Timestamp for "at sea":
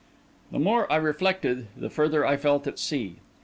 2.65-3.17